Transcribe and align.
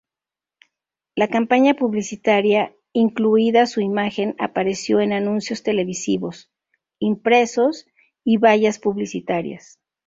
La 1.15 1.27
campaña 1.27 1.75
publicitaria, 1.75 2.73
incluida 2.91 3.67
su 3.67 3.81
imagen, 3.81 4.33
apareció 4.39 4.99
en 4.99 5.13
anuncios 5.13 5.61
televisivos, 5.61 6.49
impresos 6.97 7.85
y 8.23 8.37
vallas 8.37 8.79
publicitarias. 8.79 9.79